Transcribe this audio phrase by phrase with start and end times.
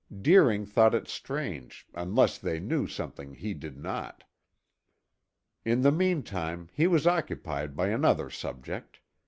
[0.19, 4.23] Deering thought it strange, unless they knew something he did not.
[5.63, 8.99] In the meantime, he was occupied by another subject.